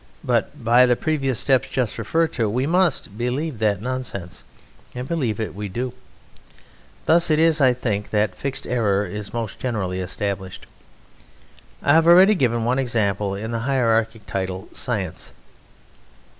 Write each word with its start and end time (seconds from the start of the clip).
But 0.23 0.63
by 0.63 0.87
the 0.87 0.95
previous 0.95 1.37
steps 1.37 1.69
just 1.69 1.99
referred 1.99 2.33
to 2.33 2.49
we 2.49 2.65
must 2.65 3.19
believe 3.19 3.59
that 3.59 3.83
nonsense, 3.83 4.43
and 4.95 5.07
believe 5.07 5.39
it 5.39 5.53
we 5.53 5.69
do. 5.69 5.93
Thus 7.05 7.29
it 7.29 7.37
is, 7.37 7.61
I 7.61 7.73
think, 7.73 8.09
that 8.09 8.33
fixed 8.33 8.65
error 8.65 9.05
is 9.05 9.31
most 9.31 9.59
generally 9.59 9.99
established. 9.99 10.65
I 11.83 11.93
have 11.93 12.07
already 12.07 12.33
given 12.33 12.65
one 12.65 12.79
example 12.79 13.35
in 13.35 13.51
the 13.51 13.59
hierarchic 13.69 14.25
title 14.25 14.69
"Science." 14.73 15.29